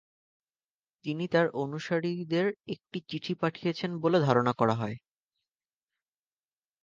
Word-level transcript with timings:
তিনি 1.05 1.25
তাঁর 1.27 1.47
অনুসারীদের 1.63 2.45
একটি 2.73 2.97
চিঠি 3.09 3.33
পাঠিয়েছিলেন 3.41 3.93
বলে 4.03 4.17
ধারণা 4.19 4.53
করা 4.53 4.75
হয়। 4.75 4.97